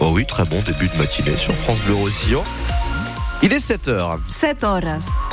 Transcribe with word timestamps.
Oh 0.00 0.10
oui, 0.12 0.26
très 0.26 0.44
bon 0.44 0.60
début 0.62 0.88
de 0.88 0.96
matinée 0.96 1.36
sur 1.36 1.54
France 1.54 1.80
Bleu 1.82 1.94
Roussillon. 1.94 2.42
Il 3.42 3.52
est 3.52 3.58
7h. 3.58 4.18
7 4.28 4.64
horas. 4.64 5.31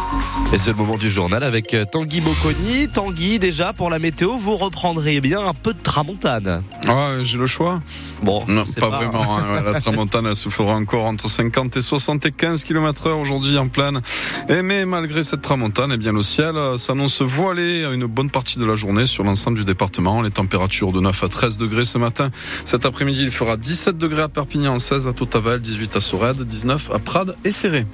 Et 0.51 0.57
c'est 0.57 0.71
le 0.71 0.77
moment 0.77 0.97
du 0.97 1.11
journal 1.11 1.43
avec 1.43 1.75
euh, 1.75 1.85
Tanguy 1.85 2.21
Bocconi. 2.21 2.87
Tanguy, 2.91 3.37
déjà 3.37 3.71
pour 3.71 3.91
la 3.91 3.99
météo, 3.99 4.31
vous 4.37 4.55
reprendrez 4.55 5.21
bien 5.21 5.45
un 5.45 5.53
peu 5.53 5.73
de 5.73 5.79
tramontane. 5.79 6.61
Ouais, 6.87 7.17
j'ai 7.21 7.37
le 7.37 7.45
choix. 7.45 7.81
Bon, 8.23 8.43
Non, 8.47 8.63
c'est 8.65 8.79
pas, 8.79 8.89
vraiment. 8.89 9.37
hein. 9.37 9.43
Ouais, 9.53 9.63
la 9.73 9.79
tramontane, 9.79 10.25
elle 10.25 10.35
soufflera 10.35 10.73
encore 10.73 11.05
entre 11.05 11.29
50 11.29 11.77
et 11.77 11.81
75 11.83 12.63
km 12.63 13.07
heure 13.07 13.19
aujourd'hui 13.19 13.59
en 13.59 13.67
pleine. 13.67 14.01
Et 14.49 14.63
mais 14.63 14.87
malgré 14.87 15.21
cette 15.23 15.41
tramontane, 15.43 15.91
eh 15.93 15.97
bien, 15.97 16.11
le 16.13 16.23
ciel 16.23 16.55
euh, 16.57 16.79
s'annonce 16.79 17.21
voilé 17.21 17.85
une 17.93 18.07
bonne 18.07 18.31
partie 18.31 18.57
de 18.57 18.65
la 18.65 18.75
journée 18.75 19.05
sur 19.05 19.23
l'ensemble 19.23 19.59
du 19.59 19.65
département. 19.65 20.23
Les 20.23 20.31
températures 20.31 20.91
de 20.91 20.99
9 20.99 21.23
à 21.23 21.27
13 21.27 21.59
degrés 21.59 21.85
ce 21.85 21.99
matin. 21.99 22.31
Cet 22.65 22.87
après-midi, 22.87 23.21
il 23.21 23.31
fera 23.31 23.55
17 23.55 23.99
degrés 23.99 24.23
à 24.23 24.29
Perpignan, 24.29 24.79
16 24.79 25.07
à 25.07 25.13
Totavel, 25.13 25.61
18 25.61 25.95
à 25.95 26.01
Sorède, 26.01 26.41
19 26.41 26.89
à 26.91 26.97
Prades 26.97 27.35
et 27.45 27.51
Serré. 27.51 27.85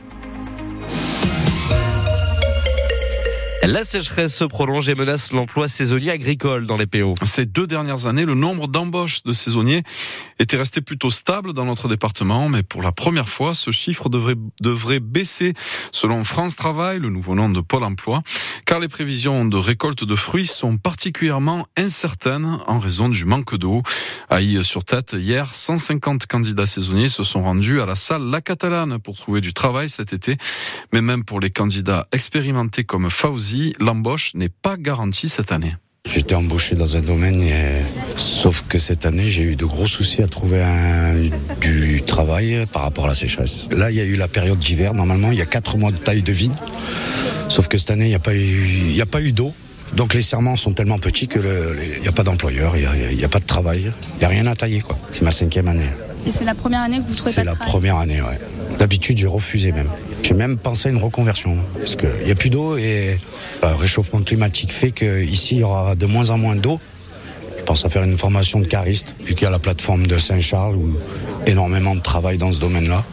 La 3.68 3.84
sécheresse 3.84 4.36
se 4.36 4.44
prolonge 4.44 4.90
et 4.90 4.96
menace 4.96 5.32
l'emploi 5.32 5.68
saisonnier 5.68 6.12
agricole 6.12 6.68
dans 6.68 6.78
les 6.78 6.86
PO. 6.86 7.16
Ces 7.24 7.48
deux 7.48 7.66
dernières 7.66 8.06
années, 8.06 8.24
le 8.24 8.36
nombre 8.36 8.68
d'embauches 8.68 9.24
de 9.24 9.34
saisonniers 9.34 9.82
était 10.40 10.58
resté 10.58 10.82
plutôt 10.82 11.12
stable 11.12 11.54
dans 11.54 11.66
notre 11.66 11.88
département, 11.88 12.50
mais 12.50 12.64
pour 12.64 12.82
la 12.82 12.92
première 12.92 13.30
fois, 13.30 13.56
ce 13.56 13.72
chiffre 13.72 14.10
devrait, 14.10 14.36
devrait 14.62 15.00
baisser 15.00 15.54
selon 15.92 16.24
France 16.24 16.56
Travail, 16.56 17.00
le 17.00 17.10
nouveau 17.10 17.36
nom 17.36 17.50
de 17.50 17.62
Pôle 17.62 17.84
emploi, 17.84 18.22
car 18.66 18.80
les 18.80 18.88
prévisions 18.88 19.46
de 19.46 19.58
récolte 19.58 20.04
de 20.04 20.16
fruits 20.16 20.48
sont 20.48 20.78
particulièrement 20.78 21.66
incertaines 21.78 22.60
en 22.68 22.80
raison 22.80 23.10
du 23.10 23.26
manque 23.26 23.56
d'eau. 23.56 23.82
À 24.30 24.40
sur 24.64 24.84
tête, 24.84 25.16
hier, 25.18 25.54
150 25.54 26.28
candidats 26.28 26.66
saisonniers 26.66 27.10
se 27.10 27.24
sont 27.24 27.44
rendus 27.44 27.82
à 27.82 27.86
la 27.86 27.96
salle 27.96 28.24
La 28.30 28.42
Catalane 28.42 29.00
pour 29.00 29.18
trouver 29.18 29.42
du 29.42 29.54
travail 29.54 29.90
cet 29.90 30.14
été, 30.14 30.38
mais 30.94 31.02
même 31.02 31.24
pour 31.24 31.40
les 31.40 31.50
candidats 31.50 32.08
expérimentés 32.12 32.84
comme 32.84 33.10
Fauzi, 33.10 33.76
l'embauche 33.80 34.34
n'est 34.36 34.50
pas 34.50 34.78
garantie 34.78 35.30
cette 35.30 35.52
année. 35.52 35.76
J'étais 36.06 36.36
embauché 36.36 36.76
dans 36.76 36.96
un 36.96 37.02
domaine, 37.02 37.42
et... 37.42 37.82
sauf 38.16 38.64
que 38.70 38.78
cette 38.78 39.06
année, 39.06 39.28
j'ai 39.28 39.44
eu 39.44 39.56
de 39.56 39.66
gros 39.66 39.88
soucis 39.88 40.22
à 40.22 40.28
trouver 40.28 40.62
un... 40.62 41.14
du 41.60 42.02
travail 42.04 42.66
par 42.72 42.84
rapport 42.84 43.06
à 43.06 43.10
la 43.10 43.16
sécheresse. 43.16 43.68
Là, 43.72 43.92
il 43.92 43.98
y 43.98 44.02
a 44.02 44.06
eu 44.06 44.16
la 44.16 44.28
période 44.28 44.60
d'hiver. 44.60 44.94
Normalement, 44.94 45.32
il 45.32 45.38
y 45.38 45.42
a 45.42 45.46
quatre 45.46 45.78
mois 45.78 45.92
de 45.92 45.98
taille 45.98 46.22
de 46.22 46.32
vigne. 46.32 46.54
Sauf 47.50 47.68
que 47.68 47.78
cette 47.78 47.92
année, 47.92 48.06
il 48.06 48.10
n'y 48.10 48.16
a 48.16 48.20
pas 48.20 48.34
eu, 48.34 49.28
eu 49.28 49.32
d'eau. 49.32 49.54
Donc 49.94 50.14
les 50.14 50.22
serments 50.22 50.56
sont 50.56 50.74
tellement 50.74 50.98
petits 50.98 51.28
que 51.28 51.40
il 51.96 52.02
n'y 52.02 52.08
a 52.08 52.12
pas 52.12 52.24
d'employeur, 52.24 52.76
il 52.76 53.16
n'y 53.16 53.24
a, 53.24 53.30
pas 53.30 53.40
de 53.40 53.46
travail, 53.46 53.92
il 54.16 54.20
n'y 54.20 54.26
a 54.26 54.28
rien 54.28 54.46
à 54.48 54.56
tailler. 54.56 54.82
quoi. 54.82 54.98
C'est 55.12 55.22
ma 55.22 55.32
cinquième 55.32 55.68
année. 55.68 55.90
Et 56.28 56.32
c'est 56.38 56.44
la 56.44 56.56
première 56.56 56.82
année 56.82 56.98
que 56.98 57.08
vous 57.08 57.14
trouvez 57.14 57.32
C'est 57.32 57.44
la 57.44 57.54
travail 57.54 57.72
première 57.72 57.98
année, 57.98 58.22
ouais. 58.22 58.40
D'habitude, 58.80 59.18
j'ai 59.18 59.28
refusé 59.28 59.72
même. 59.72 59.88
J'ai 60.24 60.34
même 60.34 60.58
pensé 60.58 60.90
à 60.90 60.92
une 60.92 60.98
reconversion. 60.98 61.56
Parce 61.78 61.96
qu'il 61.96 62.10
n'y 62.26 62.32
a 62.32 62.36
plus 62.36 62.50
d'eau 62.50 62.78
et 62.78 63.18
le 63.70 63.76
réchauffement 63.76 64.22
climatique 64.22 64.72
fait 64.72 64.92
qu'ici, 64.92 65.56
il 65.56 65.62
y 65.62 65.64
aura 65.64 65.96
de 65.96 66.06
moins 66.06 66.30
en 66.30 66.38
moins 66.38 66.56
d'eau. 66.56 66.80
Je 67.58 67.64
pense 67.64 67.86
à 67.86 67.90
faire 67.90 68.04
une 68.04 68.18
formation 68.18 68.60
de 68.60 68.66
cariste, 68.66 69.16
vu 69.20 69.34
qu'il 69.34 69.44
y 69.44 69.48
a 69.48 69.50
la 69.50 69.60
plateforme 69.60 70.06
de 70.06 70.18
Saint-Charles, 70.18 70.76
où 70.76 70.98
énormément 71.48 71.96
de 71.96 72.02
travail 72.02 72.38
dans 72.38 72.52
ce 72.52 72.60
domaine-là. 72.60 73.04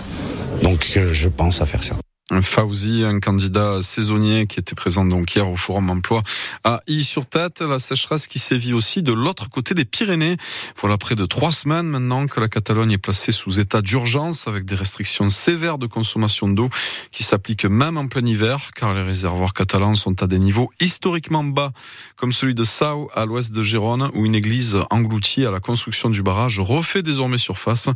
Donc, 0.63 0.93
euh, 0.97 1.13
je 1.13 1.29
pense 1.29 1.63
à 1.63 1.67
faire 1.67 1.83
ça. 1.83 1.97
Fauzi, 2.41 3.05
un 3.05 3.21
candidat 3.21 3.83
saisonnier 3.83 4.47
qui 4.47 4.59
était 4.59 4.75
présent 4.75 5.05
donc 5.05 5.35
hier 5.35 5.51
au 5.51 5.57
Forum 5.57 5.91
Emploi 5.91 6.23
à 6.65 6.81
Y-sur-Tête. 6.87 7.61
La 7.61 7.79
sécheresse 7.79 8.27
qui 8.27 8.39
sévit 8.39 8.73
aussi 8.73 9.03
de 9.03 9.13
l'autre 9.13 9.51
côté 9.51 9.75
des 9.75 9.85
Pyrénées. 9.85 10.37
Voilà 10.81 10.97
près 10.97 11.15
de 11.15 11.27
trois 11.27 11.53
semaines 11.53 11.87
maintenant 11.87 12.27
que 12.27 12.41
la 12.41 12.49
Catalogne 12.49 12.93
est 12.93 12.99
placée 12.99 13.33
sous 13.33 13.61
état 13.61 13.83
d'urgence 13.83 14.49
avec 14.49 14.65
des 14.65 14.75
restrictions 14.75 15.29
sévères 15.29 15.79
de 15.79 15.87
consommation 15.87 16.49
d'eau 16.49 16.71
qui 17.11 17.23
s'appliquent 17.23 17.67
même 17.67 17.99
en 17.99 18.07
plein 18.07 18.25
hiver 18.25 18.71
car 18.75 18.95
les 18.95 19.03
réservoirs 19.03 19.53
catalans 19.53 19.95
sont 19.95 20.23
à 20.23 20.27
des 20.27 20.39
niveaux 20.39 20.71
historiquement 20.81 21.45
bas 21.45 21.73
comme 22.17 22.33
celui 22.33 22.55
de 22.55 22.65
Sau 22.65 23.11
à 23.15 23.27
l'ouest 23.27 23.53
de 23.53 23.63
Gérone 23.63 24.11
où 24.15 24.25
une 24.25 24.35
église 24.35 24.79
engloutie 24.91 25.45
à 25.45 25.51
la 25.51 25.61
construction 25.61 26.09
du 26.09 26.23
barrage 26.23 26.61
refait 26.61 27.03
désormais 27.03 27.39
surface. 27.39 27.89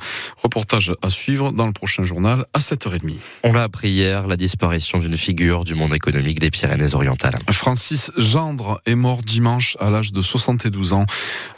Reportage 0.42 0.94
à 1.00 1.10
suivre 1.10 1.53
dans 1.53 1.66
le 1.66 1.72
prochain 1.72 2.04
journal 2.04 2.44
à 2.53 2.59
7h30. 2.59 3.15
On 3.44 3.53
l'a 3.53 3.62
appris 3.62 3.91
hier, 3.91 4.16
la 4.25 4.37
disparition 4.37 4.99
d'une 4.99 5.16
figure 5.16 5.65
du 5.65 5.75
monde 5.75 5.94
économique 5.94 6.41
des 6.41 6.50
Pyrénées-Orientales. 6.50 7.34
Francis 7.50 8.10
Gendre 8.16 8.81
est 8.87 8.94
mort 8.94 9.21
dimanche 9.22 9.77
à 9.81 9.91
l'âge 9.91 10.12
de 10.12 10.22
72 10.22 10.94
ans. 10.94 11.04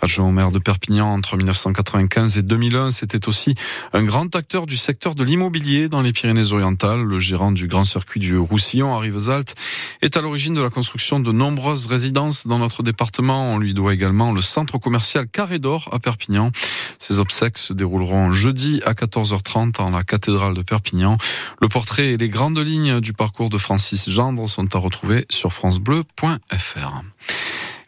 Adjoint 0.02 0.26
au 0.26 0.32
maire 0.32 0.50
de 0.50 0.58
Perpignan 0.58 1.12
entre 1.12 1.36
1995 1.36 2.38
et 2.38 2.42
2001, 2.42 2.90
c'était 2.90 3.28
aussi 3.28 3.54
un 3.92 4.02
grand 4.02 4.34
acteur 4.34 4.66
du 4.66 4.76
secteur 4.76 5.14
de 5.14 5.22
l'immobilier 5.22 5.88
dans 5.88 6.02
les 6.02 6.12
Pyrénées-Orientales. 6.12 7.02
Le 7.02 7.20
gérant 7.20 7.52
du 7.52 7.68
grand 7.68 7.84
circuit 7.84 8.20
du 8.20 8.36
Roussillon 8.36 8.94
à 8.94 8.98
Rivesaltes 8.98 9.54
est 10.02 10.16
à 10.16 10.20
l'origine 10.20 10.54
de 10.54 10.62
la 10.62 10.70
construction 10.70 11.20
de 11.20 11.30
nombreuses 11.30 11.86
résidences 11.86 12.46
dans 12.46 12.58
notre 12.58 12.82
département. 12.82 13.52
On 13.52 13.58
lui 13.58 13.74
doit 13.74 13.94
également 13.94 14.32
le 14.32 14.42
centre 14.42 14.78
commercial 14.78 15.28
Carré 15.28 15.58
d'Or 15.58 15.88
à 15.92 15.98
Perpignan. 16.00 16.50
Ses 16.98 17.18
obsèques 17.18 17.58
se 17.58 17.72
dérouleront 17.72 18.32
jeudi 18.32 18.80
à 18.84 18.92
14h30 18.92 19.80
en 19.80 19.90
la 19.90 20.02
cathédrale 20.02 20.54
de 20.54 20.62
Perpignan. 20.62 21.16
Le 21.60 21.68
portrait 21.68 22.12
et 22.12 22.16
les 22.16 22.28
grandes 22.28 22.58
lignes 22.58 23.00
du 23.00 23.12
parcours 23.12 23.50
de 23.50 23.58
Francis 23.58 24.10
Gendre 24.10 24.48
sont 24.48 24.74
à 24.74 24.78
retrouver 24.78 25.26
sur 25.30 25.52
francebleu.fr. 25.52 27.02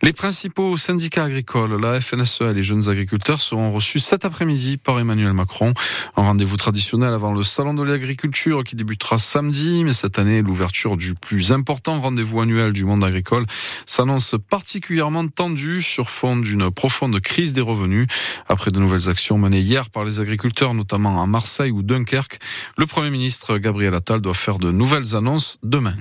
Les 0.03 0.15
principaux 0.15 0.79
syndicats 0.79 1.25
agricoles, 1.25 1.79
la 1.79 2.01
FNSEA 2.01 2.53
et 2.53 2.55
les 2.55 2.63
jeunes 2.63 2.89
agriculteurs 2.89 3.39
seront 3.39 3.71
reçus 3.71 4.01
cet 4.01 4.25
après-midi 4.25 4.79
par 4.79 4.99
Emmanuel 4.99 5.35
Macron. 5.35 5.75
Un 6.17 6.23
rendez-vous 6.23 6.57
traditionnel 6.57 7.13
avant 7.13 7.35
le 7.35 7.43
salon 7.43 7.75
de 7.75 7.83
l'agriculture 7.83 8.65
qui 8.65 8.77
débutera 8.77 9.19
samedi, 9.19 9.85
mais 9.85 9.93
cette 9.93 10.19
année, 10.19 10.41
l'ouverture 10.41 10.97
du 10.97 11.15
plus 11.15 11.53
important 11.53 12.01
rendez-vous 12.01 12.41
annuel 12.41 12.73
du 12.73 12.87
monde 12.87 13.05
agricole 13.05 13.45
s'annonce 13.85 14.37
particulièrement 14.49 15.29
tendue 15.29 15.83
sur 15.83 16.09
fond 16.09 16.39
d'une 16.39 16.71
profonde 16.71 17.21
crise 17.21 17.53
des 17.53 17.61
revenus. 17.61 18.07
Après 18.49 18.71
de 18.71 18.81
nouvelles 18.81 19.11
actions 19.11 19.37
menées 19.37 19.61
hier 19.61 19.91
par 19.91 20.05
les 20.05 20.19
agriculteurs, 20.19 20.73
notamment 20.73 21.23
à 21.23 21.27
Marseille 21.27 21.73
ou 21.73 21.83
Dunkerque, 21.83 22.39
le 22.79 22.87
Premier 22.87 23.11
ministre 23.11 23.59
Gabriel 23.59 23.95
Attal 23.95 24.23
doit 24.23 24.33
faire 24.33 24.59
de 24.59 24.71
nouvelles 24.71 25.15
annonces 25.15 25.59
demain. 25.63 25.97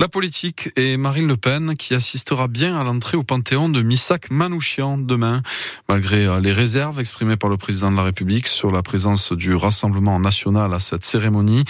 La 0.00 0.06
politique 0.06 0.70
et 0.76 0.96
Marine 0.96 1.26
Le 1.26 1.36
Pen 1.36 1.74
qui 1.74 1.92
assistera 1.92 2.46
bien 2.46 2.78
à 2.78 2.84
l'entrée 2.84 3.16
au 3.16 3.24
Panthéon 3.24 3.68
de 3.68 3.82
Missak 3.82 4.30
Manouchian 4.30 4.96
demain, 4.96 5.42
malgré 5.88 6.24
euh, 6.24 6.38
les 6.38 6.52
réserves 6.52 7.00
exprimées 7.00 7.36
par 7.36 7.50
le 7.50 7.56
président 7.56 7.90
de 7.90 7.96
la 7.96 8.04
République 8.04 8.46
sur 8.46 8.70
la 8.70 8.82
présence 8.82 9.32
du 9.32 9.56
Rassemblement 9.56 10.20
national 10.20 10.72
à 10.72 10.78
cette 10.78 11.02
cérémonie. 11.02 11.64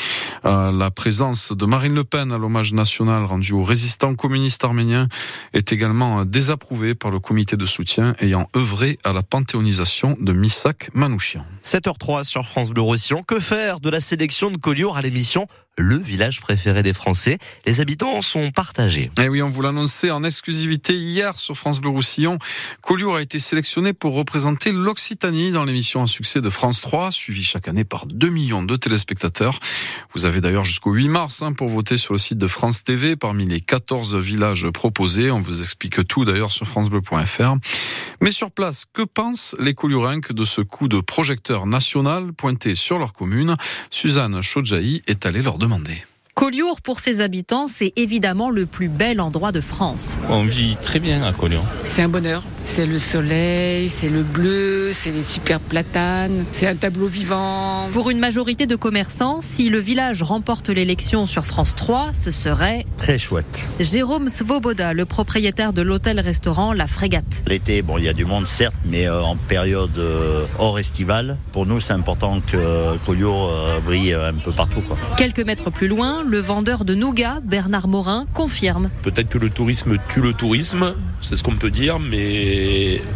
Euh, 0.45 0.71
la 0.71 0.91
présence 0.91 1.53
de 1.53 1.65
Marine 1.65 1.95
Le 1.95 2.05
Pen 2.05 2.31
à 2.31 2.37
l'hommage 2.37 2.75
national 2.75 3.25
rendu 3.25 3.55
aux 3.55 3.65
résistants 3.65 4.15
communistes 4.15 4.63
arméniens 4.63 5.09
est 5.55 5.73
également 5.73 6.27
désapprouvée 6.27 6.95
par 6.95 7.11
le 7.11 7.21
comité 7.21 7.57
de 7.57 7.65
soutien 7.65 8.15
ayant 8.21 8.51
œuvré 8.55 8.99
à 9.05 9.15
la 9.15 9.23
panthéonisation 9.23 10.19
de 10.21 10.35
Missak 10.35 10.91
Manouchian. 10.93 11.47
7h03 11.65 12.25
sur 12.25 12.45
France 12.45 12.69
Bleu 12.69 12.83
Roussillon. 12.83 13.23
Que 13.23 13.41
faire 13.41 13.81
de 13.81 13.89
la 13.89 14.03
sélection 14.03 14.51
de 14.51 14.59
Collioure 14.59 14.99
à 14.99 15.01
l'émission 15.01 15.49
le 15.79 15.97
village 15.97 16.41
préféré 16.41 16.83
des 16.83 16.93
Français. 16.93 17.39
Les 17.65 17.81
habitants 17.81 18.21
sont 18.21 18.51
partagés. 18.51 19.11
Eh 19.23 19.29
oui, 19.29 19.43
on 19.43 19.49
vous 19.49 19.63
l'annonçait 19.63 20.11
en 20.11 20.25
exclusivité 20.25 20.95
hier 20.95 21.39
sur 21.39 21.57
France 21.57 21.81
Bleu 21.81 21.91
Roussillon. 21.91 22.39
Collioure 22.83 23.17
a 23.17 23.23
été 23.23 23.39
sélectionné 23.39 23.93
pour 23.93 24.15
représenter 24.15 24.73
l'Occitanie 24.73 25.53
dans 25.53 25.65
l'émission 25.65 26.03
à 26.03 26.07
succès 26.09 26.41
de 26.41 26.51
France 26.51 26.81
3, 26.81 27.13
suivie 27.13 27.45
chaque 27.45 27.69
année 27.69 27.85
par 27.85 28.07
2 28.07 28.29
millions 28.29 28.63
de 28.63 28.77
téléspectateurs. 28.77 29.61
Vous 30.15 30.25
avez 30.25 30.41
d'ailleurs 30.41 30.65
jusqu'au 30.65 30.93
8 30.93 31.09
mars 31.09 31.43
hein, 31.43 31.53
pour 31.53 31.69
voter 31.69 31.97
sur 31.97 32.13
le 32.13 32.19
site 32.19 32.39
de 32.39 32.49
France 32.49 32.83
TV 32.83 33.15
parmi 33.15 33.47
les 33.47 33.61
14 33.61 34.17
villages 34.17 34.69
proposés. 34.71 35.31
On 35.31 35.39
vous 35.39 35.63
explique 35.63 36.07
tout 36.09 36.25
d'ailleurs 36.25 36.51
sur 36.51 36.67
francebleu.fr. 36.67 37.55
Mais 38.21 38.33
sur 38.33 38.51
place, 38.51 38.85
que 38.93 39.03
pensent 39.03 39.55
les 39.61 39.75
Colliourins 39.75 40.19
de 40.31 40.45
ce 40.45 40.61
coup 40.61 40.89
de 40.89 40.99
projecteur 40.99 41.67
national 41.67 42.33
pointé 42.33 42.75
sur 42.75 42.99
leur 42.99 43.13
commune? 43.13 43.55
Suzanne 43.91 44.43
Chodjaï 44.43 45.03
est 45.07 45.25
allée 45.25 45.43
leur 45.43 45.57
demander. 45.57 45.68
Collioure, 46.35 46.81
pour 46.83 47.01
ses 47.01 47.21
habitants, 47.21 47.67
c'est 47.67 47.93
évidemment 47.97 48.49
le 48.51 48.65
plus 48.65 48.89
bel 48.89 49.21
endroit 49.21 49.51
de 49.51 49.61
France. 49.61 50.21
On 50.29 50.45
vit 50.45 50.77
très 50.77 51.01
bien 51.01 51.25
à 51.25 51.33
Collioure. 51.33 51.65
C'est 51.89 52.03
un 52.03 52.09
bonheur. 52.09 52.45
C'est 52.71 52.87
le 52.87 52.99
soleil, 53.01 53.89
c'est 53.89 54.11
le 54.11 54.23
bleu, 54.23 54.93
c'est 54.93 55.11
les 55.11 55.25
super 55.25 55.59
platanes, 55.59 56.45
c'est 56.53 56.69
un 56.69 56.77
tableau 56.77 57.07
vivant. 57.07 57.89
Pour 57.93 58.09
une 58.11 58.21
majorité 58.21 58.67
de 58.67 58.77
commerçants, 58.77 59.41
si 59.41 59.69
le 59.69 59.81
village 59.81 60.23
remporte 60.23 60.69
l'élection 60.69 61.27
sur 61.27 61.45
France 61.45 61.75
3, 61.75 62.11
ce 62.13 62.31
serait 62.31 62.87
très 62.97 63.19
chouette. 63.19 63.69
Jérôme 63.81 64.29
Svoboda, 64.29 64.93
le 64.93 65.07
propriétaire 65.07 65.73
de 65.73 65.83
l'hôtel-restaurant 65.83 66.73
La 66.73 66.87
Frégate. 66.87 67.43
L'été, 67.49 67.83
bon, 67.83 67.99
il 67.99 68.05
y 68.05 68.09
a 68.09 68.13
du 68.13 68.27
monde 68.27 68.47
certes, 68.47 68.77
mais 68.85 69.09
euh, 69.09 69.23
en 69.23 69.35
période 69.35 69.99
euh, 69.99 70.45
hors 70.59 70.79
estivale, 70.79 71.37
pour 71.53 71.67
nous, 71.67 71.81
c'est 71.81 71.95
important 71.95 72.41
que 72.41 72.97
Collioure 73.07 73.51
euh, 73.51 73.81
brille 73.81 74.15
un 74.15 74.35
peu 74.35 74.53
partout. 74.53 74.83
Quoi. 74.83 74.97
Quelques 75.17 75.45
mètres 75.45 75.71
plus 75.71 75.89
loin, 75.89 76.23
le 76.23 76.39
vendeur 76.39 76.85
de 76.85 76.95
nougat, 76.95 77.41
Bernard 77.43 77.89
Morin, 77.89 78.27
confirme. 78.35 78.91
Peut-être 79.03 79.31
que 79.31 79.39
le 79.39 79.51
tourisme 79.51 79.97
tue 80.09 80.21
le 80.21 80.35
tourisme. 80.35 80.95
c'est 81.23 81.35
ce 81.35 81.43
qu'on 81.43 81.57
peut 81.57 81.71
dire, 81.71 81.99
mais 81.99 82.58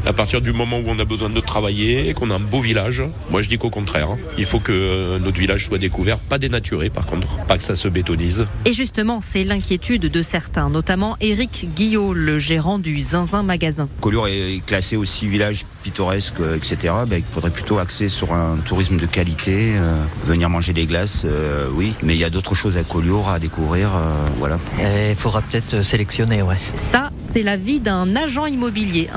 à 0.06 0.12
partir 0.12 0.41
du 0.41 0.53
moment 0.53 0.79
où 0.79 0.85
on 0.87 0.99
a 0.99 1.05
besoin 1.05 1.31
de 1.31 1.41
travailler, 1.41 2.12
qu'on 2.15 2.31
a 2.31 2.37
un 2.37 2.41
beau 2.41 2.61
village, 2.61 3.03
moi 3.31 3.43
je 3.43 3.49
dis 3.49 3.59
qu'au 3.59 3.71
contraire, 3.71 4.11
hein. 4.11 4.19
il 4.39 4.44
faut 4.44 4.61
que 4.61 5.19
notre 5.19 5.39
village 5.39 5.67
soit 5.67 5.79
découvert, 5.79 6.19
pas 6.19 6.39
dénaturé 6.39 6.91
par 6.91 7.06
contre, 7.06 7.27
pas 7.47 7.56
que 7.56 7.62
ça 7.62 7.77
se 7.77 7.89
bétonise. 7.89 8.47
Et 8.67 8.73
justement, 8.73 9.21
c'est 9.21 9.44
l'inquiétude 9.44 10.03
de 10.03 10.23
certains, 10.23 10.71
notamment 10.71 11.17
Éric 11.21 11.69
Guillot, 11.75 12.12
le 12.12 12.39
gérant 12.39 12.79
du 12.79 13.00
Zinzin 13.00 13.43
Magasin. 13.43 13.89
Collioure 14.00 14.29
est 14.29 14.65
classé 14.67 14.97
aussi 14.97 15.27
village 15.27 15.65
pittoresque, 15.83 16.41
etc. 16.56 16.94
Ben, 17.06 17.19
il 17.19 17.35
faudrait 17.35 17.50
plutôt 17.50 17.79
axer 17.79 18.09
sur 18.09 18.33
un 18.33 18.56
tourisme 18.65 18.97
de 18.97 19.06
qualité, 19.06 19.73
euh, 19.77 19.94
venir 20.25 20.49
manger 20.49 20.73
des 20.73 20.87
glaces, 20.87 21.23
euh, 21.25 21.69
oui, 21.75 21.93
mais 22.03 22.15
il 22.15 22.21
y 22.21 22.25
a 22.25 22.31
d'autres 22.31 22.55
choses 22.55 22.77
à 22.77 22.83
Collioure 22.83 23.29
à 23.29 23.39
découvrir, 23.39 23.89
euh, 23.94 24.29
voilà. 24.39 24.59
Il 24.79 25.17
faudra 25.17 25.43
peut-être 25.43 25.83
sélectionner, 25.83 26.43
ouais. 26.43 26.56
Ça, 26.77 27.11
c'est 27.17 27.43
la 27.43 27.56
vie 27.56 27.81
d'un 27.81 28.15
agent 28.17 28.47
immobilier 28.47 29.09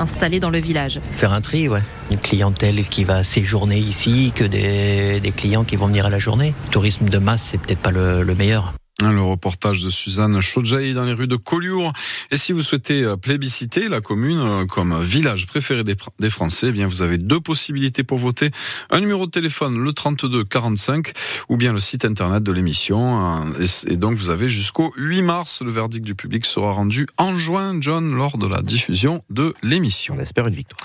Faire 1.12 1.32
un 1.32 1.40
tri, 1.40 1.68
ouais. 1.68 1.82
Une 2.10 2.18
clientèle 2.18 2.88
qui 2.88 3.04
va 3.04 3.24
séjourner 3.24 3.78
ici, 3.78 4.32
que 4.34 4.44
des, 4.44 5.32
clients 5.36 5.64
qui 5.64 5.76
vont 5.76 5.86
venir 5.86 6.06
à 6.06 6.10
la 6.10 6.18
journée. 6.18 6.54
Tourisme 6.70 7.08
de 7.08 7.18
masse, 7.18 7.42
c'est 7.42 7.58
peut-être 7.58 7.80
pas 7.80 7.90
le 7.90 8.34
meilleur. 8.34 8.72
Le 9.02 9.20
reportage 9.20 9.82
de 9.82 9.90
Suzanne 9.90 10.40
Chaudjaï 10.40 10.94
dans 10.94 11.04
les 11.04 11.12
rues 11.12 11.26
de 11.26 11.36
Collioure. 11.36 11.92
Et 12.30 12.38
si 12.38 12.52
vous 12.52 12.62
souhaitez 12.62 13.06
plébisciter 13.20 13.88
la 13.90 14.00
commune 14.00 14.66
comme 14.70 15.02
village 15.02 15.46
préféré 15.46 15.84
des, 15.84 16.30
Français, 16.30 16.68
eh 16.68 16.72
bien 16.72 16.86
vous 16.86 17.02
avez 17.02 17.18
deux 17.18 17.38
possibilités 17.38 18.04
pour 18.04 18.16
voter. 18.16 18.50
Un 18.88 19.00
numéro 19.00 19.26
de 19.26 19.30
téléphone, 19.30 19.78
le 19.78 19.92
32 19.92 20.44
45, 20.44 21.12
ou 21.50 21.58
bien 21.58 21.74
le 21.74 21.80
site 21.80 22.06
internet 22.06 22.42
de 22.42 22.52
l'émission. 22.52 23.44
Et 23.86 23.98
donc 23.98 24.16
vous 24.16 24.30
avez 24.30 24.48
jusqu'au 24.48 24.94
8 24.96 25.20
mars. 25.20 25.62
Le 25.62 25.70
verdict 25.70 26.04
du 26.04 26.14
public 26.14 26.46
sera 26.46 26.72
rendu 26.72 27.06
en 27.18 27.36
juin, 27.36 27.76
John, 27.80 28.14
lors 28.14 28.38
de 28.38 28.46
la 28.46 28.62
diffusion 28.62 29.22
de 29.28 29.54
l'émission. 29.62 30.16
On 30.16 30.22
espère 30.22 30.46
une 30.46 30.54
victoire. 30.54 30.80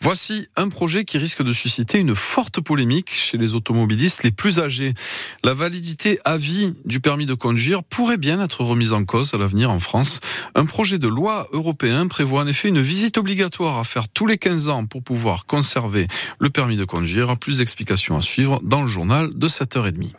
Voici 0.00 0.46
un 0.54 0.68
projet 0.68 1.04
qui 1.04 1.18
risque 1.18 1.42
de 1.42 1.52
susciter 1.52 1.98
une 1.98 2.14
forte 2.14 2.60
polémique 2.60 3.10
chez 3.12 3.36
les 3.36 3.56
automobilistes 3.56 4.22
les 4.22 4.30
plus 4.30 4.60
âgés. 4.60 4.94
La 5.42 5.54
validité 5.54 6.20
à 6.24 6.36
vie 6.36 6.74
du 6.84 7.00
permis 7.00 7.26
de 7.26 7.34
conduire 7.34 7.82
pourrait 7.82 8.16
bien 8.16 8.40
être 8.40 8.62
remise 8.62 8.92
en 8.92 9.04
cause 9.04 9.34
à 9.34 9.38
l'avenir 9.38 9.70
en 9.70 9.80
France. 9.80 10.20
Un 10.54 10.66
projet 10.66 11.00
de 11.00 11.08
loi 11.08 11.48
européen 11.52 12.06
prévoit 12.06 12.42
en 12.42 12.46
effet 12.46 12.68
une 12.68 12.80
visite 12.80 13.18
obligatoire 13.18 13.78
à 13.78 13.84
faire 13.84 14.08
tous 14.08 14.26
les 14.26 14.38
15 14.38 14.68
ans 14.68 14.86
pour 14.86 15.02
pouvoir 15.02 15.46
conserver 15.46 16.06
le 16.38 16.48
permis 16.48 16.76
de 16.76 16.84
conduire. 16.84 17.36
Plus 17.36 17.58
d'explications 17.58 18.16
à 18.16 18.22
suivre 18.22 18.60
dans 18.62 18.82
le 18.82 18.88
journal 18.88 19.30
de 19.34 19.48
7h30. 19.48 20.12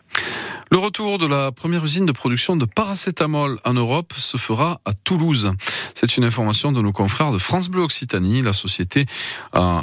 Le 0.71 0.77
retour 0.77 1.17
de 1.17 1.25
la 1.25 1.51
première 1.51 1.83
usine 1.83 2.05
de 2.05 2.11
production 2.11 2.55
de 2.55 2.65
paracétamol 2.65 3.57
en 3.65 3.73
Europe 3.73 4.13
se 4.15 4.37
fera 4.37 4.81
à 4.85 4.93
Toulouse. 4.93 5.51
C'est 5.95 6.15
une 6.15 6.23
information 6.23 6.71
de 6.71 6.79
nos 6.79 6.91
confrères 6.91 7.31
de 7.31 7.39
France 7.39 7.69
Bleu 7.69 7.81
Occitanie. 7.81 8.43
La 8.43 8.53
société 8.53 9.07
euh, 9.55 9.79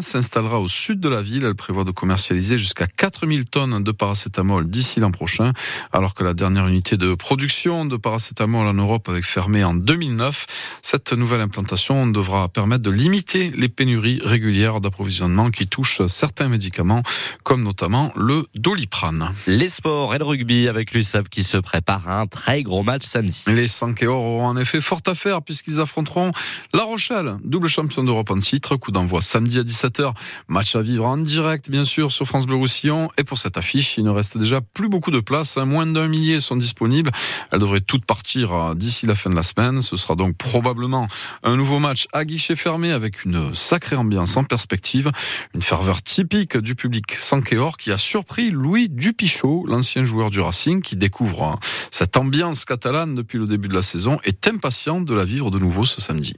s'installera 0.00 0.58
au 0.58 0.66
sud 0.66 0.98
de 0.98 1.08
la 1.08 1.22
ville. 1.22 1.44
Elle 1.44 1.54
prévoit 1.54 1.84
de 1.84 1.92
commercialiser 1.92 2.58
jusqu'à 2.58 2.88
4000 2.88 3.44
tonnes 3.44 3.84
de 3.84 3.92
paracétamol 3.92 4.68
d'ici 4.68 4.98
l'an 4.98 5.12
prochain, 5.12 5.52
alors 5.92 6.14
que 6.14 6.24
la 6.24 6.34
dernière 6.34 6.66
unité 6.66 6.96
de 6.96 7.14
production 7.14 7.86
de 7.86 7.96
paracétamol 7.96 8.66
en 8.66 8.74
Europe 8.74 9.08
avait 9.08 9.22
fermé 9.22 9.62
en 9.62 9.74
2009. 9.74 10.80
Cette 10.82 11.12
nouvelle 11.12 11.40
implantation 11.40 12.08
devra 12.08 12.48
permettre 12.48 12.82
de 12.82 12.90
limiter 12.90 13.52
les 13.56 13.68
pénuries 13.68 14.20
régulières 14.24 14.80
d'approvisionnement 14.80 15.52
qui 15.52 15.68
touchent 15.68 16.04
certains 16.08 16.48
médicaments, 16.48 17.04
comme 17.44 17.62
notamment 17.62 18.12
le 18.16 18.46
doliprane. 18.56 19.19
Les 19.46 19.68
sports 19.68 20.14
et 20.14 20.18
le 20.18 20.24
rugby 20.24 20.68
avec 20.68 20.92
l'USAP 20.92 21.28
qui 21.28 21.44
se 21.44 21.56
prépare 21.56 22.08
à 22.08 22.20
un 22.20 22.26
très 22.26 22.62
gros 22.62 22.82
match 22.82 23.04
samedi. 23.04 23.44
Les 23.46 23.68
5 23.68 24.02
et 24.02 24.06
or 24.06 24.22
auront 24.22 24.46
en 24.46 24.56
effet 24.56 24.80
fort 24.80 25.00
à 25.06 25.14
faire 25.14 25.42
puisqu'ils 25.42 25.80
affronteront 25.80 26.32
La 26.72 26.82
Rochelle, 26.82 27.36
double 27.44 27.68
champion 27.68 28.04
d'Europe 28.04 28.30
en 28.30 28.38
titre. 28.38 28.76
Coup 28.76 28.92
d'envoi 28.92 29.22
samedi 29.22 29.58
à 29.58 29.62
17h. 29.62 30.12
Match 30.48 30.76
à 30.76 30.82
vivre 30.82 31.06
en 31.06 31.16
direct, 31.16 31.70
bien 31.70 31.84
sûr, 31.84 32.12
sur 32.12 32.26
France 32.26 32.46
Bleu 32.46 32.56
Roussillon. 32.56 33.10
Et 33.18 33.24
pour 33.24 33.38
cette 33.38 33.56
affiche, 33.56 33.96
il 33.98 34.04
ne 34.04 34.10
reste 34.10 34.38
déjà 34.38 34.60
plus 34.60 34.88
beaucoup 34.88 35.10
de 35.10 35.20
places. 35.20 35.56
Hein. 35.56 35.64
Moins 35.64 35.86
d'un 35.86 36.08
millier 36.08 36.40
sont 36.40 36.56
disponibles. 36.56 37.10
Elles 37.50 37.60
devraient 37.60 37.80
toutes 37.80 38.04
partir 38.04 38.52
euh, 38.52 38.74
d'ici 38.74 39.06
la 39.06 39.14
fin 39.14 39.30
de 39.30 39.36
la 39.36 39.42
semaine. 39.42 39.82
Ce 39.82 39.96
sera 39.96 40.14
donc 40.14 40.36
probablement 40.36 41.06
un 41.42 41.56
nouveau 41.56 41.78
match 41.78 42.06
à 42.12 42.24
guichet 42.24 42.56
fermé 42.56 42.92
avec 42.92 43.24
une 43.24 43.54
sacrée 43.54 43.96
ambiance 43.96 44.36
en 44.36 44.44
perspective. 44.44 45.10
Une 45.54 45.62
ferveur 45.62 46.02
typique 46.02 46.56
du 46.56 46.74
public 46.74 47.12
Sankéor 47.12 47.76
qui 47.76 47.92
a 47.92 47.98
surpris 47.98 48.50
Louis 48.50 48.88
Dupichot, 49.10 49.66
l'ancien 49.66 50.04
joueur 50.04 50.30
du 50.30 50.38
Racing 50.38 50.82
qui 50.82 50.94
découvre 50.94 51.42
hein, 51.42 51.58
cette 51.90 52.16
ambiance 52.16 52.64
catalane 52.64 53.16
depuis 53.16 53.38
le 53.38 53.48
début 53.48 53.66
de 53.66 53.74
la 53.74 53.82
saison, 53.82 54.20
est 54.22 54.46
impatient 54.46 55.00
de 55.00 55.12
la 55.12 55.24
vivre 55.24 55.50
de 55.50 55.58
nouveau 55.58 55.84
ce 55.84 56.00
samedi. 56.00 56.36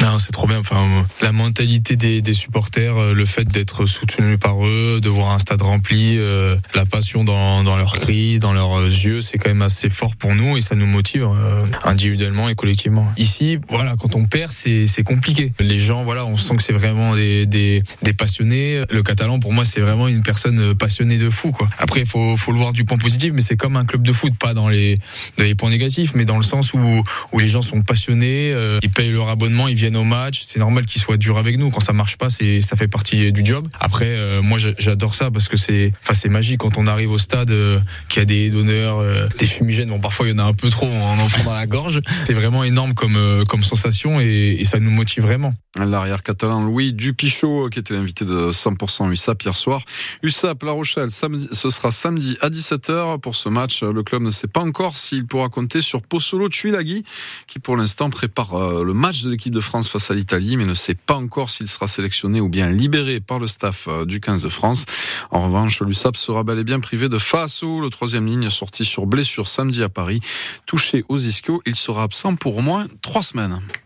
Non, 0.00 0.18
c'est 0.18 0.32
trop 0.32 0.46
bien. 0.46 0.58
Enfin, 0.58 1.04
la 1.22 1.32
mentalité 1.32 1.96
des, 1.96 2.20
des 2.20 2.32
supporters, 2.32 2.96
euh, 2.96 3.12
le 3.12 3.24
fait 3.24 3.44
d'être 3.44 3.86
soutenu 3.86 4.38
par 4.38 4.64
eux, 4.64 4.98
de 5.00 5.08
voir 5.08 5.30
un 5.32 5.38
stade 5.38 5.62
rempli, 5.62 6.16
euh, 6.18 6.56
la 6.74 6.84
passion 6.84 7.22
dans, 7.22 7.62
dans 7.62 7.76
leurs 7.76 7.94
cris, 7.94 8.38
dans 8.38 8.52
leurs 8.52 8.82
yeux, 8.82 9.20
c'est 9.20 9.38
quand 9.38 9.50
même 9.50 9.62
assez 9.62 9.90
fort 9.90 10.16
pour 10.16 10.34
nous 10.34 10.56
et 10.56 10.62
ça 10.62 10.74
nous 10.74 10.86
motive 10.86 11.24
euh, 11.24 11.64
individuellement 11.84 12.48
et 12.48 12.54
collectivement. 12.54 13.10
Ici, 13.18 13.58
voilà, 13.68 13.94
quand 13.98 14.16
on 14.16 14.24
perd, 14.24 14.50
c'est 14.50 15.04
compliqué. 15.04 15.52
Les 15.60 15.78
gens, 15.78 16.02
voilà, 16.02 16.24
on 16.24 16.36
sent 16.36 16.56
que 16.56 16.62
c'est 16.62 16.72
vraiment 16.72 17.14
des, 17.14 17.46
des, 17.46 17.82
des, 18.02 18.12
passionnés. 18.12 18.82
Le 18.90 19.02
catalan, 19.02 19.38
pour 19.38 19.52
moi, 19.52 19.64
c'est 19.64 19.80
vraiment 19.80 20.08
une 20.08 20.22
personne 20.22 20.74
passionnée 20.74 21.18
de 21.18 21.30
fou. 21.30 21.52
Quoi. 21.52 21.68
Après, 21.78 22.00
il 22.00 22.06
faut, 22.06 22.36
faut 22.36 22.52
le 22.52 22.58
voir 22.58 22.72
du 22.72 22.84
point 22.84 22.98
positif, 22.98 23.32
mais 23.34 23.42
c'est 23.42 23.56
comme 23.56 23.76
un 23.76 23.84
club 23.84 24.02
de 24.02 24.12
foot, 24.12 24.32
pas 24.38 24.54
dans 24.54 24.68
les, 24.68 24.96
dans 25.36 25.44
les 25.44 25.54
points 25.54 25.70
négatifs, 25.70 26.12
mais 26.14 26.24
dans 26.24 26.36
le 26.36 26.42
sens 26.42 26.72
où, 26.74 27.02
où 27.32 27.38
les 27.38 27.48
gens 27.48 27.62
sont 27.62 27.82
passionnés, 27.82 28.54
ils 28.82 28.90
payent 28.90 29.10
leur 29.10 29.28
abonnement, 29.28 29.68
viennent 29.74 29.96
au 29.96 30.04
match. 30.04 30.44
C'est 30.46 30.58
normal 30.58 30.86
qu'ils 30.86 31.00
soient 31.00 31.16
durs 31.16 31.38
avec 31.38 31.58
nous. 31.58 31.70
Quand 31.70 31.80
ça 31.80 31.92
marche 31.92 32.16
pas, 32.16 32.30
c'est 32.30 32.62
ça 32.62 32.76
fait 32.76 32.88
partie 32.88 33.32
du 33.32 33.44
job. 33.44 33.66
Après, 33.80 34.06
euh, 34.06 34.42
moi, 34.42 34.58
j'adore 34.58 35.14
ça 35.14 35.30
parce 35.30 35.48
que 35.48 35.56
c'est, 35.56 35.92
enfin, 36.02 36.14
c'est 36.14 36.28
magique 36.28 36.60
quand 36.60 36.78
on 36.78 36.86
arrive 36.86 37.10
au 37.10 37.18
stade, 37.18 37.50
euh, 37.50 37.78
qu'il 38.08 38.20
y 38.20 38.22
a 38.22 38.24
des 38.24 38.50
donneurs, 38.50 38.98
euh, 38.98 39.26
des 39.38 39.46
fumigènes. 39.46 39.88
Bon, 39.88 40.00
parfois 40.00 40.26
il 40.26 40.30
y 40.30 40.34
en 40.34 40.38
a 40.38 40.44
un 40.44 40.54
peu 40.54 40.70
trop, 40.70 40.86
on 40.86 41.18
en 41.18 41.28
prend 41.28 41.44
dans 41.44 41.54
la 41.54 41.66
gorge. 41.66 42.00
C'est 42.26 42.32
vraiment 42.32 42.64
énorme 42.64 42.94
comme 42.94 43.44
comme 43.48 43.62
sensation 43.62 44.20
et, 44.20 44.62
ça 44.64 44.80
nous 44.80 44.90
motive 44.90 45.24
vraiment. 45.24 45.54
L'arrière 45.76 46.22
catalan 46.22 46.64
Louis 46.64 46.92
Dupichot, 46.92 47.68
qui 47.68 47.78
était 47.78 47.92
l'invité 47.92 48.24
de 48.24 48.50
100% 48.52 49.10
USAP 49.10 49.42
hier 49.42 49.56
soir. 49.56 49.84
USAP 50.22 50.62
La 50.62 50.72
Rochelle, 50.72 51.10
samedi, 51.10 51.48
ce 51.52 51.68
sera 51.68 51.90
samedi 51.90 52.38
à 52.40 52.48
17h 52.48 53.20
pour 53.20 53.36
ce 53.36 53.48
match. 53.50 53.82
Le 53.82 54.02
club 54.02 54.22
ne 54.22 54.30
sait 54.30 54.46
pas 54.46 54.60
encore 54.60 54.96
s'il 54.96 55.26
pourra 55.26 55.50
compter 55.50 55.82
sur 55.82 56.00
Pozzolo 56.00 56.48
Tuilagi, 56.48 57.04
qui 57.46 57.58
pour 57.58 57.76
l'instant 57.76 58.08
prépare 58.08 58.82
le 58.82 58.94
match 58.94 59.22
de 59.22 59.30
l'équipe 59.30 59.52
de 59.52 59.60
France 59.64 59.88
face 59.88 60.10
à 60.10 60.14
l'Italie, 60.14 60.56
mais 60.56 60.64
ne 60.64 60.74
sait 60.74 60.94
pas 60.94 61.14
encore 61.14 61.50
s'il 61.50 61.68
sera 61.68 61.88
sélectionné 61.88 62.40
ou 62.40 62.48
bien 62.48 62.70
libéré 62.70 63.20
par 63.20 63.38
le 63.40 63.48
staff 63.48 63.88
du 64.06 64.20
15 64.20 64.42
de 64.42 64.48
France. 64.48 64.84
En 65.30 65.46
revanche, 65.46 65.80
l'USAP 65.80 66.16
sera 66.16 66.44
bel 66.44 66.58
et 66.58 66.64
bien 66.64 66.78
privé 66.78 67.08
de 67.08 67.18
Faso, 67.18 67.80
le 67.80 67.88
troisième 67.88 68.26
ligne 68.26 68.50
sorti 68.50 68.84
sur 68.84 69.06
blessure 69.06 69.48
samedi 69.48 69.82
à 69.82 69.88
Paris. 69.88 70.20
Touché 70.66 71.04
aux 71.08 71.18
ischios, 71.18 71.62
il 71.66 71.74
sera 71.74 72.04
absent 72.04 72.36
pour 72.36 72.56
au 72.56 72.62
moins 72.62 72.86
trois 73.02 73.22
semaines. 73.22 73.60